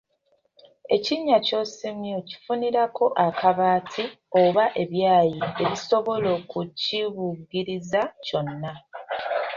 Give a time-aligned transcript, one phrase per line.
[0.95, 4.05] Ekinnya ky'osimye okifunirako akabaati
[4.41, 8.71] oba ebyayi ebisobola okukibugiriza kyonna.